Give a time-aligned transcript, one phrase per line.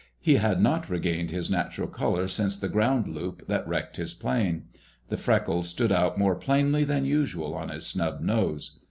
[0.19, 4.63] He had not regained his natural color since the ground loop that wrecked his plane.
[5.09, 8.79] The freckles stood out more plainly than usual on his snub nose.